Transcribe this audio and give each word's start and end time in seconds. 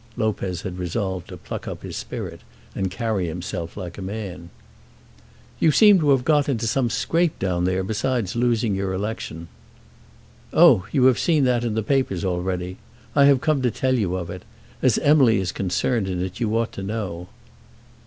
Lopez 0.17 0.63
had 0.63 0.79
resolved 0.79 1.27
to 1.27 1.37
pluck 1.37 1.67
up 1.67 1.83
his 1.83 1.95
spirit 1.95 2.41
and 2.73 2.89
carry 2.89 3.27
himself 3.27 3.77
like 3.77 3.99
a 3.99 4.01
man. 4.01 4.49
"You 5.59 5.69
seem 5.71 5.99
to 5.99 6.09
have 6.09 6.25
got 6.25 6.49
into 6.49 6.65
some 6.65 6.89
scrape 6.89 7.37
down 7.37 7.65
there, 7.65 7.83
besides 7.83 8.35
losing 8.35 8.73
your 8.73 8.93
election." 8.93 9.47
"Oh; 10.53 10.87
you 10.91 11.03
have 11.05 11.19
seen 11.19 11.43
that 11.43 11.63
in 11.63 11.75
the 11.75 11.83
papers 11.83 12.25
already. 12.25 12.77
I 13.15 13.25
have 13.25 13.41
come 13.41 13.61
to 13.61 13.69
tell 13.69 13.93
you 13.99 14.15
of 14.15 14.31
it. 14.31 14.41
As 14.81 14.97
Emily 14.97 15.39
is 15.39 15.51
concerned 15.51 16.07
in 16.07 16.19
it 16.23 16.39
you 16.39 16.57
ought 16.57 16.71
to 16.71 16.81
know." 16.81 17.27